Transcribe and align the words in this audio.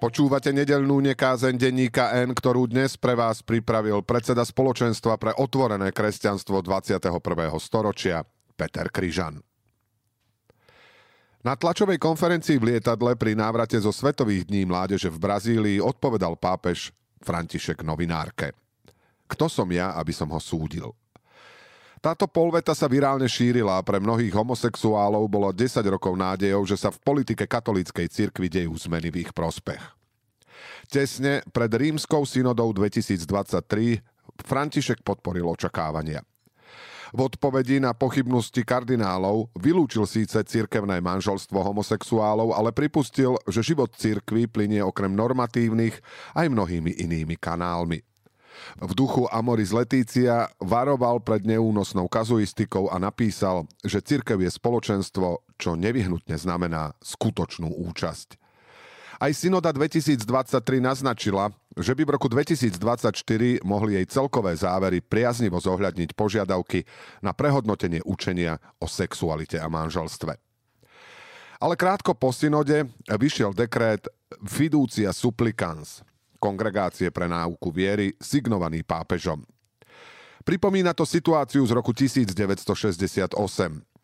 Počúvate 0.00 0.48
nedelnú 0.48 1.04
nekázeň 1.04 1.60
denníka 1.60 2.16
N, 2.24 2.32
ktorú 2.32 2.64
dnes 2.72 2.96
pre 2.96 3.12
vás 3.12 3.44
pripravil 3.44 4.00
predseda 4.00 4.48
spoločenstva 4.48 5.20
pre 5.20 5.36
otvorené 5.36 5.92
kresťanstvo 5.92 6.64
21. 6.64 7.20
storočia 7.60 8.24
Peter 8.56 8.88
Kryžan. 8.88 9.44
Na 11.44 11.52
tlačovej 11.52 12.00
konferencii 12.00 12.56
v 12.56 12.72
lietadle 12.72 13.12
pri 13.12 13.36
návrate 13.36 13.76
zo 13.76 13.92
Svetových 13.92 14.48
dní 14.48 14.64
mládeže 14.64 15.12
v 15.12 15.20
Brazílii 15.20 15.84
odpovedal 15.84 16.32
pápež 16.40 16.96
František 17.20 17.84
novinárke. 17.84 18.56
Kto 19.28 19.52
som 19.52 19.68
ja, 19.68 19.92
aby 20.00 20.16
som 20.16 20.32
ho 20.32 20.40
súdil? 20.40 20.96
Táto 22.00 22.24
polveta 22.24 22.72
sa 22.72 22.88
virálne 22.88 23.28
šírila 23.28 23.76
a 23.76 23.84
pre 23.84 24.00
mnohých 24.00 24.32
homosexuálov 24.32 25.28
bolo 25.28 25.52
10 25.52 25.84
rokov 25.84 26.16
nádejou, 26.16 26.64
že 26.64 26.80
sa 26.80 26.88
v 26.88 26.96
politike 27.04 27.44
katolíckej 27.44 28.08
cirkvi 28.08 28.48
dejú 28.48 28.72
zmeny 28.72 29.12
v 29.12 29.28
ich 29.28 29.32
prospech. 29.36 29.84
Tesne 30.88 31.44
pred 31.52 31.68
rímskou 31.68 32.24
synodou 32.24 32.72
2023 32.72 34.00
František 34.40 35.04
podporil 35.04 35.44
očakávania. 35.44 36.24
V 37.12 37.26
odpovedi 37.26 37.82
na 37.82 37.92
pochybnosti 37.92 38.64
kardinálov 38.64 39.52
vylúčil 39.58 40.08
síce 40.08 40.40
cirkevné 40.40 41.04
manželstvo 41.04 41.58
homosexuálov, 41.58 42.56
ale 42.56 42.72
pripustil, 42.72 43.36
že 43.44 43.60
život 43.60 43.92
cirkvy 43.92 44.48
plinie 44.48 44.80
okrem 44.80 45.12
normatívnych 45.12 46.00
aj 46.32 46.46
mnohými 46.48 46.96
inými 46.96 47.36
kanálmi. 47.36 48.09
V 48.80 48.92
duchu 48.94 49.28
Amoris 49.30 49.74
Letícia 49.74 50.48
varoval 50.58 51.20
pred 51.20 51.44
neúnosnou 51.44 52.08
kazuistikou 52.08 52.88
a 52.88 52.96
napísal, 52.96 53.68
že 53.84 54.00
cirkev 54.00 54.40
je 54.40 54.50
spoločenstvo, 54.50 55.44
čo 55.60 55.76
nevyhnutne 55.76 56.36
znamená 56.36 56.96
skutočnú 57.04 57.68
účasť. 57.90 58.40
Aj 59.20 59.28
synoda 59.36 59.68
2023 59.68 60.24
naznačila, 60.80 61.52
že 61.76 61.92
by 61.92 62.08
v 62.08 62.10
roku 62.16 62.24
2024 62.32 63.60
mohli 63.68 64.00
jej 64.00 64.06
celkové 64.08 64.56
závery 64.56 65.04
priaznivo 65.04 65.60
zohľadniť 65.60 66.16
požiadavky 66.16 66.88
na 67.20 67.36
prehodnotenie 67.36 68.00
učenia 68.08 68.56
o 68.80 68.88
sexualite 68.88 69.60
a 69.60 69.68
manželstve. 69.68 70.40
Ale 71.60 71.76
krátko 71.76 72.16
po 72.16 72.32
synode 72.32 72.88
vyšiel 73.12 73.52
dekrét 73.52 74.08
Fiducia 74.48 75.12
Supplicans, 75.12 76.00
kongregácie 76.40 77.12
pre 77.12 77.28
náuku 77.28 77.68
viery, 77.68 78.16
signovaný 78.16 78.80
pápežom. 78.80 79.44
Pripomína 80.40 80.96
to 80.96 81.04
situáciu 81.04 81.60
z 81.68 81.72
roku 81.76 81.92
1968. 81.92 83.36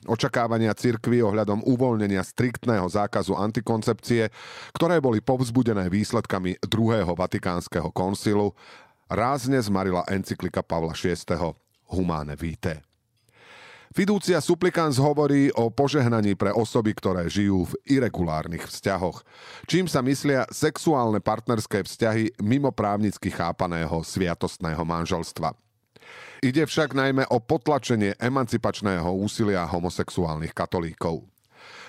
Očakávania 0.06 0.76
cirkvy 0.76 1.24
ohľadom 1.24 1.64
uvoľnenia 1.64 2.20
striktného 2.20 2.86
zákazu 2.86 3.32
antikoncepcie, 3.34 4.28
ktoré 4.76 5.00
boli 5.00 5.24
povzbudené 5.24 5.88
výsledkami 5.88 6.60
druhého 6.62 7.16
vatikánskeho 7.16 7.90
koncilu, 7.90 8.52
rázne 9.08 9.56
zmarila 9.58 10.04
encyklika 10.06 10.60
Pavla 10.60 10.92
VI. 10.92 11.56
Humane 11.90 12.36
Vitae. 12.36 12.84
Fidúcia 13.96 14.44
Supplicans 14.44 15.00
hovorí 15.00 15.48
o 15.56 15.72
požehnaní 15.72 16.36
pre 16.36 16.52
osoby, 16.52 16.92
ktoré 16.92 17.32
žijú 17.32 17.64
v 17.64 17.96
irregulárnych 17.96 18.68
vzťahoch, 18.68 19.24
čím 19.64 19.88
sa 19.88 20.04
myslia 20.04 20.44
sexuálne 20.52 21.16
partnerské 21.24 21.80
vzťahy 21.80 22.36
mimo 22.44 22.68
právnicky 22.76 23.32
chápaného 23.32 24.04
sviatostného 24.04 24.84
manželstva. 24.84 25.56
Ide 26.44 26.68
však 26.68 26.92
najmä 26.92 27.24
o 27.32 27.40
potlačenie 27.40 28.20
emancipačného 28.20 29.08
úsilia 29.16 29.64
homosexuálnych 29.64 30.52
katolíkov. 30.52 31.24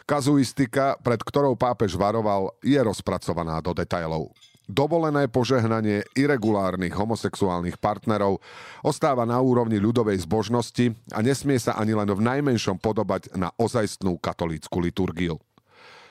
Kazuistika, 0.07 0.95
pred 1.03 1.19
ktorou 1.19 1.59
pápež 1.59 1.99
varoval, 1.99 2.55
je 2.63 2.79
rozpracovaná 2.79 3.59
do 3.59 3.75
detajlov 3.75 4.31
dovolené 4.67 5.31
požehnanie 5.31 6.03
irregulárnych 6.13 6.91
homosexuálnych 6.91 7.79
partnerov 7.79 8.43
ostáva 8.83 9.23
na 9.23 9.39
úrovni 9.39 9.79
ľudovej 9.79 10.27
zbožnosti 10.27 10.91
a 11.15 11.23
nesmie 11.23 11.55
sa 11.55 11.79
ani 11.79 11.95
len 11.95 12.11
v 12.11 12.21
najmenšom 12.21 12.77
podobať 12.83 13.33
na 13.39 13.49
ozajstnú 13.55 14.19
katolícku 14.19 14.77
liturgiu. 14.83 15.39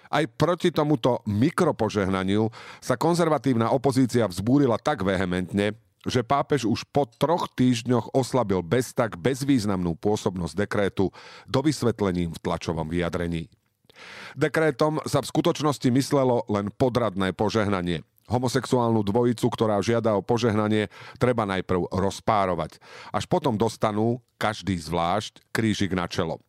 Aj 0.08 0.24
proti 0.24 0.72
tomuto 0.72 1.20
mikropožehnaniu 1.28 2.48
sa 2.80 2.96
konzervatívna 2.96 3.74
opozícia 3.74 4.24
vzbúrila 4.24 4.80
tak 4.80 5.04
vehementne, 5.04 5.76
že 6.06 6.22
pápež 6.22 6.64
už 6.64 6.86
po 6.94 7.04
troch 7.04 7.50
týždňoch 7.58 8.14
oslabil 8.14 8.62
bez 8.62 8.94
tak 8.94 9.18
bezvýznamnú 9.18 9.98
pôsobnosť 9.98 10.54
dekrétu 10.54 11.10
do 11.50 11.60
vysvetlením 11.60 12.30
v 12.30 12.38
tlačovom 12.38 12.86
vyjadrení. 12.86 13.50
Dekrétom 14.38 15.02
sa 15.08 15.18
v 15.24 15.30
skutočnosti 15.34 15.88
myslelo 15.90 16.46
len 16.46 16.70
podradné 16.70 17.34
požehnanie– 17.34 18.06
homosexuálnu 18.26 19.02
dvojicu, 19.06 19.46
ktorá 19.50 19.78
žiada 19.82 20.14
o 20.18 20.22
požehnanie, 20.22 20.90
treba 21.18 21.46
najprv 21.46 21.90
rozpárovať. 21.90 22.78
Až 23.14 23.24
potom 23.26 23.54
dostanú, 23.54 24.22
každý 24.36 24.76
zvlášť, 24.78 25.40
krížik 25.54 25.94
na 25.94 26.06
čelo. 26.10 26.42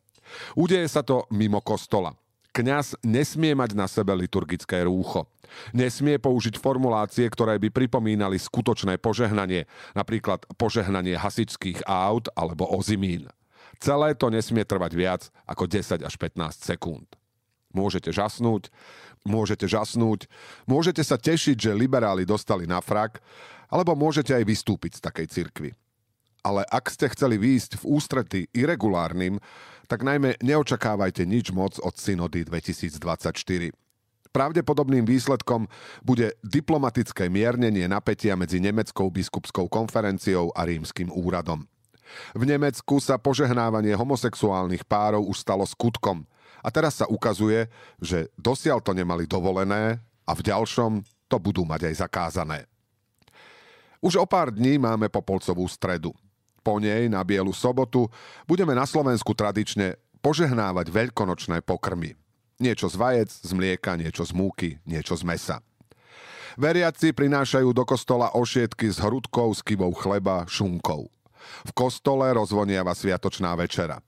Udeje 0.58 0.86
sa 0.92 1.06
to 1.06 1.24
mimo 1.32 1.64
kostola. 1.64 2.14
Kňaz 2.52 2.98
nesmie 3.06 3.54
mať 3.54 3.78
na 3.78 3.86
sebe 3.86 4.18
liturgické 4.18 4.82
rúcho. 4.82 5.30
Nesmie 5.78 6.18
použiť 6.18 6.58
formulácie, 6.58 7.30
ktoré 7.30 7.62
by 7.62 7.70
pripomínali 7.70 8.42
skutočné 8.42 8.98
požehnanie, 8.98 9.70
napríklad 9.94 10.42
požehnanie 10.58 11.16
hasičských 11.16 11.86
aut 11.86 12.34
alebo 12.34 12.66
ozimín. 12.74 13.30
Celé 13.78 14.18
to 14.18 14.34
nesmie 14.34 14.66
trvať 14.66 14.92
viac 14.98 15.22
ako 15.46 15.70
10 15.70 16.02
až 16.02 16.14
15 16.18 16.66
sekúnd. 16.66 17.06
Môžete 17.78 18.10
žasnúť, 18.10 18.74
môžete 19.22 19.70
žasnúť, 19.70 20.26
môžete 20.66 21.06
sa 21.06 21.22
tešiť, 21.22 21.70
že 21.70 21.78
liberáli 21.78 22.26
dostali 22.26 22.66
na 22.66 22.82
frak, 22.82 23.22
alebo 23.70 23.94
môžete 23.94 24.34
aj 24.34 24.44
vystúpiť 24.50 24.98
z 24.98 25.02
takej 25.06 25.28
cirkvy. 25.30 25.70
Ale 26.42 26.64
ak 26.66 26.90
ste 26.90 27.12
chceli 27.12 27.38
výjsť 27.38 27.84
v 27.84 27.88
ústrety 27.92 28.40
irregulárnym, 28.56 29.38
tak 29.92 30.02
najmä 30.02 30.40
neočakávajte 30.40 31.28
nič 31.28 31.52
moc 31.52 31.76
od 31.84 31.94
synody 32.00 32.48
2024. 32.48 33.76
Pravdepodobným 34.32 35.04
výsledkom 35.08 35.68
bude 36.04 36.36
diplomatické 36.44 37.28
miernenie 37.28 37.88
napätia 37.88 38.36
medzi 38.40 38.64
Nemeckou 38.64 39.12
biskupskou 39.12 39.68
konferenciou 39.68 40.52
a 40.56 40.68
rímským 40.68 41.12
úradom. 41.12 41.68
V 42.32 42.44
Nemecku 42.48 43.04
sa 43.04 43.20
požehnávanie 43.20 43.92
homosexuálnych 43.92 44.88
párov 44.88 45.28
už 45.28 45.44
stalo 45.44 45.68
skutkom– 45.68 46.24
a 46.62 46.68
teraz 46.74 47.00
sa 47.02 47.06
ukazuje, 47.10 47.70
že 48.02 48.30
dosiaľ 48.38 48.82
to 48.82 48.94
nemali 48.94 49.30
dovolené 49.30 50.02
a 50.28 50.32
v 50.36 50.42
ďalšom 50.42 51.04
to 51.28 51.38
budú 51.40 51.68
mať 51.68 51.92
aj 51.92 51.96
zakázané. 52.08 52.60
Už 54.00 54.22
o 54.22 54.26
pár 54.30 54.54
dní 54.54 54.78
máme 54.78 55.10
Popolcovú 55.10 55.66
stredu. 55.66 56.14
Po 56.62 56.78
nej 56.78 57.10
na 57.10 57.24
Bielu 57.24 57.52
sobotu 57.56 58.06
budeme 58.46 58.76
na 58.78 58.86
Slovensku 58.86 59.34
tradične 59.34 59.98
požehnávať 60.22 60.92
veľkonočné 60.92 61.64
pokrmy. 61.64 62.14
Niečo 62.58 62.90
z 62.90 62.96
vajec, 62.98 63.30
z 63.32 63.52
mlieka, 63.54 63.96
niečo 63.96 64.26
z 64.26 64.34
múky, 64.34 64.70
niečo 64.84 65.14
z 65.14 65.24
mesa. 65.24 65.58
Veriaci 66.58 67.14
prinášajú 67.14 67.70
do 67.70 67.86
kostola 67.86 68.34
ošietky 68.34 68.90
s 68.90 68.98
hrudkou, 68.98 69.54
s 69.54 69.62
kybou 69.62 69.94
chleba, 69.94 70.42
šunkou. 70.50 71.06
V 71.70 71.72
kostole 71.78 72.34
rozvoniava 72.34 72.98
sviatočná 72.98 73.54
večera. 73.54 74.02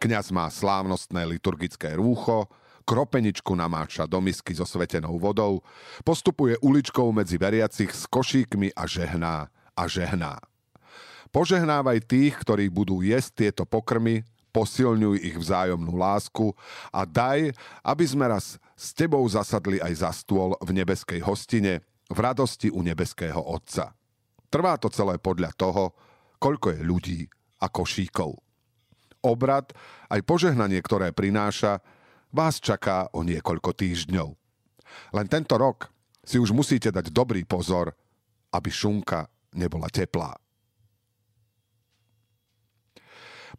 Kňaz 0.00 0.32
má 0.32 0.48
slávnostné 0.48 1.28
liturgické 1.28 1.92
rúcho, 1.92 2.48
kropeničku 2.88 3.52
namáča 3.52 4.08
do 4.08 4.16
misky 4.24 4.56
so 4.56 4.64
svetenou 4.64 5.20
vodou, 5.20 5.60
postupuje 6.08 6.56
uličkou 6.64 7.12
medzi 7.12 7.36
veriacich 7.36 7.92
s 7.92 8.08
košíkmi 8.08 8.72
a 8.72 8.88
žehná 8.88 9.52
a 9.76 9.82
žehná. 9.84 10.40
Požehnávaj 11.28 12.00
tých, 12.08 12.32
ktorí 12.40 12.72
budú 12.72 13.04
jesť 13.04 13.44
tieto 13.44 13.68
pokrmy, 13.68 14.24
posilňuj 14.56 15.20
ich 15.20 15.36
vzájomnú 15.36 15.92
lásku 15.92 16.56
a 16.88 17.04
daj, 17.04 17.52
aby 17.84 18.04
sme 18.08 18.24
raz 18.24 18.56
s 18.72 18.96
tebou 18.96 19.22
zasadli 19.28 19.84
aj 19.84 20.00
za 20.00 20.10
stôl 20.16 20.56
v 20.64 20.80
nebeskej 20.80 21.20
hostine, 21.20 21.84
v 22.08 22.18
radosti 22.18 22.72
u 22.72 22.80
nebeského 22.80 23.38
Otca. 23.38 23.92
Trvá 24.48 24.80
to 24.80 24.88
celé 24.88 25.20
podľa 25.20 25.52
toho, 25.60 25.92
koľko 26.40 26.72
je 26.72 26.80
ľudí 26.88 27.20
a 27.60 27.68
košíkov 27.68 28.49
obrad, 29.22 29.72
aj 30.08 30.20
požehnanie, 30.24 30.80
ktoré 30.82 31.12
prináša, 31.14 31.80
vás 32.30 32.58
čaká 32.62 33.10
o 33.12 33.24
niekoľko 33.26 33.74
týždňov. 33.74 34.28
Len 35.14 35.26
tento 35.30 35.54
rok 35.58 35.90
si 36.24 36.38
už 36.38 36.54
musíte 36.54 36.90
dať 36.90 37.10
dobrý 37.10 37.42
pozor, 37.46 37.94
aby 38.54 38.68
šunka 38.70 39.26
nebola 39.54 39.90
teplá. 39.90 40.34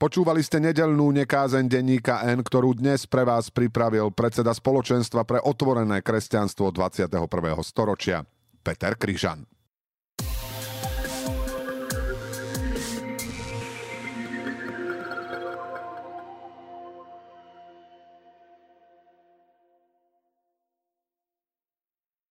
Počúvali 0.01 0.41
ste 0.41 0.57
nedelnú 0.57 1.13
nekázeň 1.13 1.69
denníka 1.69 2.25
N, 2.25 2.41
ktorú 2.41 2.73
dnes 2.73 3.05
pre 3.05 3.21
vás 3.21 3.53
pripravil 3.53 4.09
predseda 4.09 4.49
spoločenstva 4.49 5.29
pre 5.29 5.37
otvorené 5.37 6.01
kresťanstvo 6.01 6.73
21. 6.73 7.29
storočia 7.61 8.25
Peter 8.65 8.97
Kryžan. 8.97 9.45